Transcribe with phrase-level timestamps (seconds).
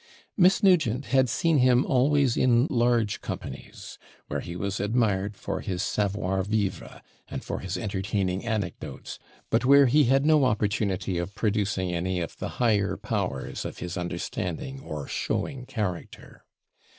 [0.35, 5.83] Miss Nugent had seen him always in large companies, where he was admired for his
[5.83, 9.19] SCAVOIR VIVRE, and for his entertaining anecdotes,
[9.51, 13.95] but where he had no opportunity of producing any of the higher powers of his
[13.95, 16.45] understanding, or showing character.